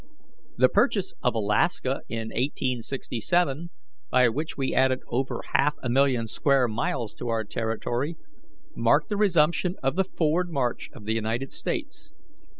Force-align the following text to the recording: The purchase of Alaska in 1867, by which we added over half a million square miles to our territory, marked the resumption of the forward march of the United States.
The 0.57 0.67
purchase 0.67 1.13
of 1.21 1.35
Alaska 1.35 2.01
in 2.09 2.29
1867, 2.29 3.69
by 4.09 4.29
which 4.29 4.57
we 4.57 4.73
added 4.73 5.01
over 5.05 5.43
half 5.53 5.75
a 5.83 5.89
million 5.89 6.25
square 6.25 6.67
miles 6.67 7.13
to 7.13 7.27
our 7.27 7.43
territory, 7.43 8.17
marked 8.75 9.09
the 9.09 9.17
resumption 9.17 9.75
of 9.83 9.95
the 9.95 10.03
forward 10.03 10.49
march 10.49 10.89
of 10.93 11.05
the 11.05 11.13
United 11.13 11.51
States. 11.51 12.15